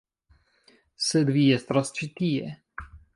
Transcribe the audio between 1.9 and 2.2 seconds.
ĉi